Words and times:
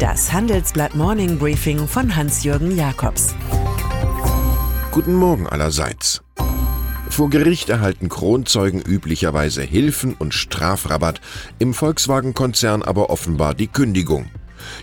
Das 0.00 0.32
Handelsblatt 0.32 0.94
Morning 0.94 1.38
Briefing 1.38 1.86
von 1.86 2.16
Hans-Jürgen 2.16 2.74
Jakobs. 2.74 3.34
Guten 4.92 5.12
Morgen 5.12 5.46
allerseits. 5.46 6.22
Vor 7.10 7.28
Gericht 7.28 7.68
erhalten 7.68 8.08
Kronzeugen 8.08 8.80
üblicherweise 8.80 9.60
Hilfen 9.60 10.14
und 10.14 10.32
Strafrabatt, 10.32 11.20
im 11.58 11.74
Volkswagen-Konzern 11.74 12.82
aber 12.82 13.10
offenbar 13.10 13.54
die 13.54 13.66
Kündigung. 13.66 14.30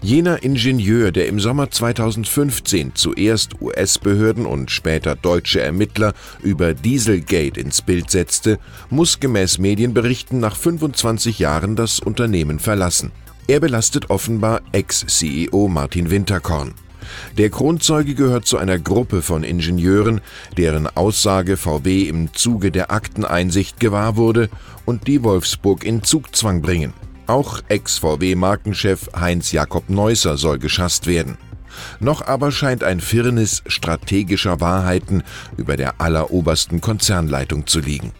Jener 0.03 0.43
Ingenieur, 0.43 1.11
der 1.11 1.27
im 1.29 1.39
Sommer 1.39 1.71
2015 1.71 2.93
zuerst 2.93 3.59
US-Behörden 3.59 4.45
und 4.45 4.69
später 4.69 5.15
deutsche 5.15 5.61
Ermittler 5.61 6.13
über 6.43 6.75
Dieselgate 6.75 7.59
ins 7.59 7.81
Bild 7.81 8.11
setzte, 8.11 8.59
muss 8.91 9.19
gemäß 9.19 9.57
Medienberichten 9.57 10.39
nach 10.39 10.55
25 10.55 11.39
Jahren 11.39 11.75
das 11.75 11.99
Unternehmen 11.99 12.59
verlassen. 12.59 13.11
Er 13.49 13.61
belastet 13.61 14.09
offenbar 14.09 14.61
Ex-CEO 14.73 15.69
Martin 15.69 16.09
Winterkorn. 16.09 16.73
Der 17.37 17.49
Kronzeuge 17.49 18.13
gehört 18.13 18.45
zu 18.45 18.57
einer 18.57 18.77
Gruppe 18.77 19.21
von 19.21 19.43
Ingenieuren, 19.43 20.19
deren 20.57 20.85
Aussage 20.85 21.55
VW 21.55 22.09
im 22.09 22.33
Zuge 22.33 22.71
der 22.71 22.91
Akteneinsicht 22.91 23.79
gewahr 23.79 24.17
wurde 24.17 24.49
und 24.83 25.07
die 25.07 25.23
Wolfsburg 25.23 25.85
in 25.85 26.03
Zugzwang 26.03 26.61
bringen. 26.61 26.93
Auch 27.25 27.61
Ex-VW-Markenchef 27.69 29.11
Heinz 29.17 29.53
Jakob 29.53 29.89
Neusser 29.89 30.35
soll 30.35 30.59
geschasst 30.59 31.07
werden. 31.07 31.37
Noch 32.01 32.27
aber 32.27 32.51
scheint 32.51 32.83
ein 32.83 32.99
Firnis 32.99 33.63
strategischer 33.67 34.59
Wahrheiten 34.59 35.23
über 35.55 35.77
der 35.77 36.01
allerobersten 36.01 36.81
Konzernleitung 36.81 37.65
zu 37.65 37.79
liegen. 37.79 38.11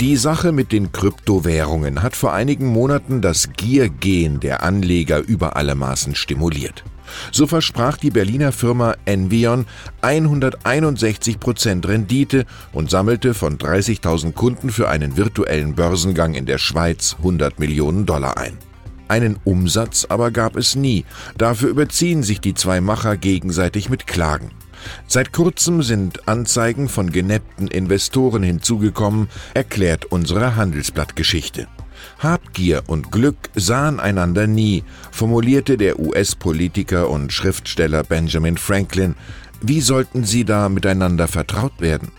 Die 0.00 0.16
Sache 0.16 0.50
mit 0.50 0.72
den 0.72 0.92
Kryptowährungen 0.92 2.02
hat 2.02 2.16
vor 2.16 2.32
einigen 2.32 2.64
Monaten 2.68 3.20
das 3.20 3.52
Giergehen 3.52 4.40
der 4.40 4.62
Anleger 4.62 5.18
über 5.18 5.56
alle 5.56 5.74
Maßen 5.74 6.14
stimuliert. 6.14 6.84
So 7.32 7.46
versprach 7.46 7.98
die 7.98 8.08
Berliner 8.08 8.52
Firma 8.52 8.94
Envion 9.04 9.66
161% 10.00 11.86
Rendite 11.86 12.46
und 12.72 12.88
sammelte 12.88 13.34
von 13.34 13.58
30.000 13.58 14.32
Kunden 14.32 14.70
für 14.70 14.88
einen 14.88 15.18
virtuellen 15.18 15.74
Börsengang 15.74 16.32
in 16.32 16.46
der 16.46 16.56
Schweiz 16.56 17.16
100 17.18 17.58
Millionen 17.58 18.06
Dollar 18.06 18.38
ein. 18.38 18.56
Einen 19.08 19.38
Umsatz 19.44 20.06
aber 20.08 20.30
gab 20.30 20.56
es 20.56 20.76
nie, 20.76 21.04
dafür 21.36 21.68
überziehen 21.68 22.22
sich 22.22 22.40
die 22.40 22.54
zwei 22.54 22.80
Macher 22.80 23.18
gegenseitig 23.18 23.90
mit 23.90 24.06
Klagen. 24.06 24.50
Seit 25.06 25.32
kurzem 25.32 25.82
sind 25.82 26.28
Anzeigen 26.28 26.88
von 26.88 27.10
geneppten 27.10 27.68
Investoren 27.68 28.42
hinzugekommen, 28.42 29.28
erklärt 29.54 30.06
unsere 30.06 30.56
Handelsblattgeschichte. 30.56 31.66
Habgier 32.18 32.82
und 32.86 33.10
Glück 33.10 33.50
sahen 33.54 34.00
einander 34.00 34.46
nie, 34.46 34.84
formulierte 35.10 35.76
der 35.76 35.98
US-Politiker 35.98 37.10
und 37.10 37.32
Schriftsteller 37.32 38.04
Benjamin 38.04 38.56
Franklin. 38.56 39.14
Wie 39.60 39.80
sollten 39.80 40.24
sie 40.24 40.44
da 40.44 40.68
miteinander 40.68 41.28
vertraut 41.28 41.80
werden? 41.80 42.12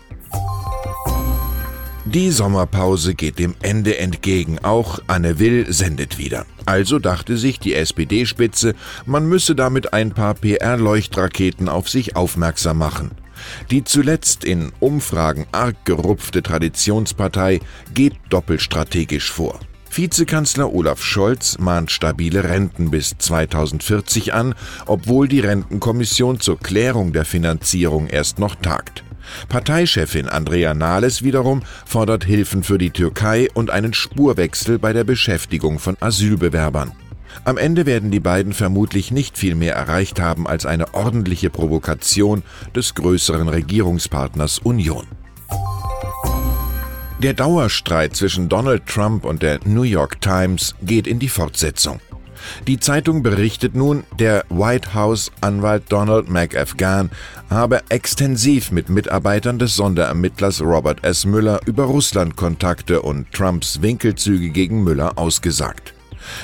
Die 2.04 2.32
Sommerpause 2.32 3.14
geht 3.14 3.38
dem 3.38 3.54
Ende 3.62 3.96
entgegen, 3.96 4.58
auch 4.58 4.98
Anne 5.06 5.38
Will 5.38 5.72
sendet 5.72 6.18
wieder. 6.18 6.46
Also 6.66 6.98
dachte 6.98 7.36
sich 7.36 7.60
die 7.60 7.74
SPD-Spitze, 7.74 8.74
man 9.06 9.28
müsse 9.28 9.54
damit 9.54 9.92
ein 9.92 10.10
paar 10.10 10.34
PR-Leuchtraketen 10.34 11.68
auf 11.68 11.88
sich 11.88 12.16
aufmerksam 12.16 12.78
machen. 12.78 13.12
Die 13.70 13.84
zuletzt 13.84 14.44
in 14.44 14.72
Umfragen 14.80 15.46
arg 15.52 15.76
gerupfte 15.84 16.42
Traditionspartei 16.42 17.60
geht 17.94 18.14
doppelstrategisch 18.30 19.30
vor. 19.30 19.60
Vizekanzler 19.88 20.72
Olaf 20.72 21.04
Scholz 21.04 21.58
mahnt 21.58 21.92
stabile 21.92 22.42
Renten 22.42 22.90
bis 22.90 23.14
2040 23.16 24.34
an, 24.34 24.54
obwohl 24.86 25.28
die 25.28 25.40
Rentenkommission 25.40 26.40
zur 26.40 26.58
Klärung 26.58 27.12
der 27.12 27.24
Finanzierung 27.24 28.08
erst 28.08 28.40
noch 28.40 28.56
tagt. 28.56 29.04
Parteichefin 29.48 30.28
Andrea 30.28 30.74
Nahles 30.74 31.22
wiederum 31.22 31.62
fordert 31.86 32.24
Hilfen 32.24 32.62
für 32.62 32.78
die 32.78 32.90
Türkei 32.90 33.48
und 33.54 33.70
einen 33.70 33.94
Spurwechsel 33.94 34.78
bei 34.78 34.92
der 34.92 35.04
Beschäftigung 35.04 35.78
von 35.78 35.96
Asylbewerbern. 36.00 36.92
Am 37.44 37.56
Ende 37.56 37.86
werden 37.86 38.10
die 38.10 38.20
beiden 38.20 38.52
vermutlich 38.52 39.10
nicht 39.10 39.38
viel 39.38 39.54
mehr 39.54 39.74
erreicht 39.74 40.20
haben 40.20 40.46
als 40.46 40.66
eine 40.66 40.94
ordentliche 40.94 41.50
Provokation 41.50 42.42
des 42.74 42.94
größeren 42.94 43.48
Regierungspartners 43.48 44.58
Union. 44.58 45.06
Der 47.22 47.34
Dauerstreit 47.34 48.16
zwischen 48.16 48.48
Donald 48.48 48.86
Trump 48.86 49.24
und 49.24 49.42
der 49.42 49.60
New 49.64 49.82
York 49.82 50.20
Times 50.20 50.74
geht 50.82 51.06
in 51.06 51.20
die 51.20 51.28
Fortsetzung. 51.28 52.00
Die 52.66 52.80
Zeitung 52.80 53.22
berichtet 53.22 53.74
nun, 53.74 54.04
der 54.18 54.44
White 54.48 54.94
House-Anwalt 54.94 55.84
Donald 55.88 56.28
McAfghan 56.28 57.10
habe 57.50 57.82
extensiv 57.88 58.70
mit 58.70 58.88
Mitarbeitern 58.88 59.58
des 59.58 59.76
Sonderermittlers 59.76 60.60
Robert 60.60 61.04
S. 61.04 61.24
Müller 61.24 61.60
über 61.66 61.84
Russland-Kontakte 61.84 63.02
und 63.02 63.30
Trumps 63.32 63.82
Winkelzüge 63.82 64.50
gegen 64.50 64.82
Müller 64.84 65.18
ausgesagt. 65.18 65.94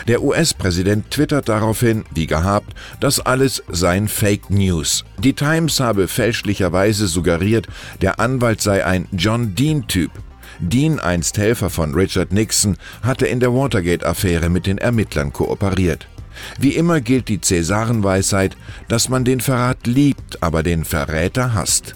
Der 0.06 0.22
US-Präsident 0.22 1.10
twittert 1.10 1.48
daraufhin, 1.48 2.04
wie 2.12 2.26
gehabt, 2.26 2.74
das 3.00 3.20
alles 3.20 3.62
seien 3.68 4.08
Fake 4.08 4.50
News. 4.50 5.04
Die 5.18 5.34
Times 5.34 5.80
habe 5.80 6.08
fälschlicherweise 6.08 7.06
suggeriert, 7.06 7.66
der 8.00 8.20
Anwalt 8.20 8.60
sei 8.60 8.84
ein 8.84 9.06
John 9.12 9.54
Dean-Typ, 9.54 10.10
Dean, 10.58 10.98
einst 11.00 11.38
Helfer 11.38 11.70
von 11.70 11.94
Richard 11.94 12.32
Nixon, 12.32 12.76
hatte 13.02 13.26
in 13.26 13.40
der 13.40 13.54
Watergate-Affäre 13.54 14.48
mit 14.48 14.66
den 14.66 14.78
Ermittlern 14.78 15.32
kooperiert. 15.32 16.08
Wie 16.58 16.74
immer 16.74 17.00
gilt 17.00 17.28
die 17.28 17.40
Cäsarenweisheit, 17.40 18.56
dass 18.88 19.08
man 19.08 19.24
den 19.24 19.40
Verrat 19.40 19.86
liebt, 19.86 20.42
aber 20.42 20.62
den 20.62 20.84
Verräter 20.84 21.54
hasst. 21.54 21.94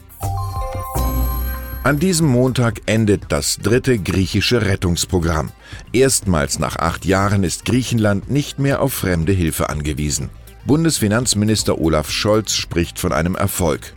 An 1.85 1.99
diesem 1.99 2.29
Montag 2.29 2.83
endet 2.87 3.25
das 3.31 3.59
dritte 3.59 3.99
griechische 3.99 4.63
Rettungsprogramm. 4.63 5.51
Erstmals 5.93 6.61
nach 6.61 6.77
acht 6.77 7.05
Jahren 7.05 7.43
ist 7.43 7.65
Griechenland 7.65 8.31
nicht 8.31 8.61
mehr 8.61 8.81
auf 8.81 8.93
fremde 8.93 9.33
Hilfe 9.33 9.69
angewiesen. 9.69 10.31
Bundesfinanzminister 10.65 11.81
Olaf 11.81 12.09
Scholz 12.09 12.53
spricht 12.53 13.01
von 13.01 13.13
einem 13.13 13.35
Erfolg. 13.35 13.95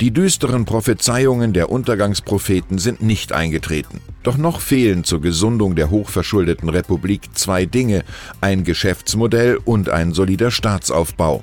Die 0.00 0.10
düsteren 0.10 0.64
Prophezeiungen 0.64 1.52
der 1.52 1.70
Untergangspropheten 1.70 2.78
sind 2.78 3.02
nicht 3.02 3.32
eingetreten. 3.32 4.00
Doch 4.22 4.36
noch 4.36 4.60
fehlen 4.60 5.04
zur 5.04 5.20
Gesundung 5.20 5.74
der 5.74 5.90
hochverschuldeten 5.90 6.68
Republik 6.68 7.30
zwei 7.34 7.66
Dinge, 7.66 8.04
ein 8.40 8.64
Geschäftsmodell 8.64 9.58
und 9.64 9.88
ein 9.88 10.12
solider 10.12 10.50
Staatsaufbau. 10.50 11.42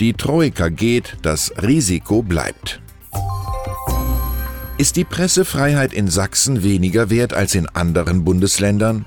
Die 0.00 0.12
Troika 0.12 0.68
geht, 0.68 1.16
das 1.22 1.52
Risiko 1.62 2.22
bleibt. 2.22 2.80
Ist 4.78 4.96
die 4.96 5.04
Pressefreiheit 5.04 5.92
in 5.92 6.08
Sachsen 6.08 6.62
weniger 6.62 7.10
wert 7.10 7.34
als 7.34 7.54
in 7.54 7.68
anderen 7.68 8.24
Bundesländern? 8.24 9.06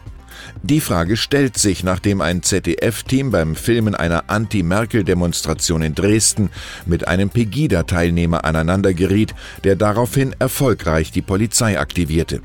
Die 0.64 0.82
Frage 0.82 1.18
stellt 1.18 1.58
sich, 1.58 1.84
nachdem 1.84 2.22
ein 2.22 2.44
ZDF-Team 2.44 3.32
beim 3.32 3.56
Filmen 3.56 3.96
einer 3.96 4.30
Anti-Merkel-Demonstration 4.30 5.82
in 5.82 5.96
Dresden 5.96 6.50
mit 6.86 7.08
einem 7.08 7.30
Pegida-Teilnehmer 7.30 8.46
aneinander 8.46 8.94
geriet, 8.94 9.34
der 9.64 9.76
daraufhin 9.76 10.36
erfolgreich 10.40 11.12
die 11.12 11.22
Polizei 11.22 11.80
aktivierte. 11.80 12.42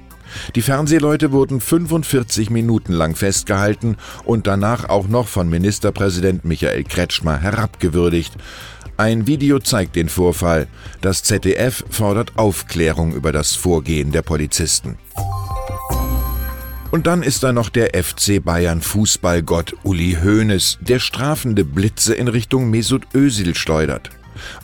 Die 0.54 0.62
Fernsehleute 0.62 1.32
wurden 1.32 1.60
45 1.60 2.50
Minuten 2.50 2.92
lang 2.92 3.14
festgehalten 3.14 3.96
und 4.24 4.46
danach 4.46 4.88
auch 4.88 5.08
noch 5.08 5.28
von 5.28 5.48
Ministerpräsident 5.48 6.44
Michael 6.44 6.84
Kretschmer 6.84 7.38
herabgewürdigt. 7.38 8.34
Ein 8.96 9.26
Video 9.26 9.58
zeigt 9.58 9.94
den 9.96 10.08
Vorfall. 10.08 10.68
Das 11.00 11.22
ZDF 11.22 11.84
fordert 11.90 12.38
Aufklärung 12.38 13.12
über 13.12 13.30
das 13.30 13.54
Vorgehen 13.54 14.10
der 14.10 14.22
Polizisten. 14.22 14.96
Und 16.96 17.06
dann 17.06 17.22
ist 17.22 17.42
da 17.42 17.52
noch 17.52 17.68
der 17.68 17.90
FC 17.92 18.42
Bayern 18.42 18.80
Fußballgott 18.80 19.74
Uli 19.82 20.16
Hoeneß, 20.24 20.78
der 20.80 20.98
strafende 20.98 21.62
Blitze 21.62 22.14
in 22.14 22.26
Richtung 22.26 22.70
Mesut 22.70 23.14
Özil 23.14 23.54
schleudert. 23.54 24.08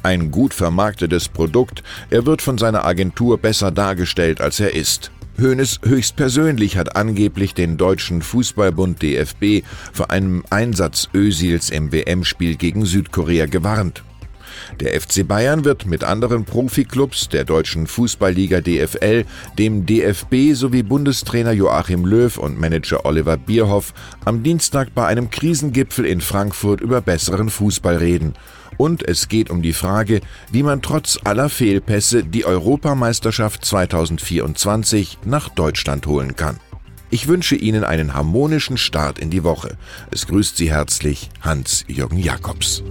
Ein 0.03 0.31
gut 0.31 0.55
vermarktetes 0.55 1.29
Produkt, 1.29 1.83
er 2.09 2.25
wird 2.25 2.41
von 2.41 2.57
seiner 2.57 2.87
Agentur 2.87 3.37
besser 3.37 3.71
dargestellt, 3.71 4.41
als 4.41 4.61
er 4.61 4.75
ist. 4.75 5.11
Hoeneß 5.43 5.81
höchstpersönlich 5.85 6.79
hat 6.79 6.97
angeblich 6.97 7.53
den 7.53 7.77
deutschen 7.77 8.23
Fußballbund 8.23 9.03
DFB 9.03 9.67
vor 9.93 10.11
einem 10.11 10.43
Einsatz 10.49 11.11
Özils 11.13 11.69
im 11.69 11.93
WM-Spiel 11.93 12.57
gegen 12.57 12.87
Südkorea 12.87 13.45
gewarnt. 13.45 14.05
Der 14.81 15.01
FC 15.01 15.27
Bayern 15.27 15.65
wird 15.65 15.87
mit 15.87 16.05
anderen 16.05 16.45
Profiklubs 16.45 17.29
der 17.29 17.45
deutschen 17.45 17.87
Fußballliga 17.87 18.61
DFL, 18.61 19.25
dem 19.59 19.87
DFB 19.87 20.55
sowie 20.55 20.83
Bundestrainer 20.83 21.53
Joachim 21.53 22.05
Löw 22.05 22.37
und 22.39 22.59
Manager 22.59 23.05
Oliver 23.05 23.37
Bierhoff 23.37 23.95
am 24.25 24.43
Dienstag 24.43 24.95
bei 24.95 25.07
einem 25.07 25.31
Krisengipfel 25.31 26.07
in 26.07 26.21
Frankfurt 26.21 26.81
über 26.81 27.01
besseren 27.01 27.51
Fußball 27.51 27.97
reden. 27.97 28.35
Und 28.77 29.07
es 29.07 29.29
geht 29.29 29.51
um 29.51 29.63
die 29.63 29.73
Frage, 29.73 30.21
wie 30.51 30.63
man 30.63 30.83
trotz 30.83 31.19
aller 31.25 31.49
Fehlpässe 31.49 32.25
die 32.25 32.45
Europameisterschaft 32.45 33.65
2024 33.65 35.19
nach 35.25 35.49
Deutschland 35.49 36.07
holen 36.07 36.37
kann. 36.37 36.59
Ich 37.13 37.29
wünsche 37.29 37.57
Ihnen 37.57 37.85
einen 37.85 38.15
harmonischen 38.15 38.79
Start 38.79 39.19
in 39.19 39.29
die 39.29 39.45
Woche. 39.45 39.77
Es 40.11 40.27
grüßt 40.27 40.57
Sie 40.57 40.71
herzlich 40.71 41.29
Hans-Jürgen 41.43 42.19
Jakobs. 42.19 42.83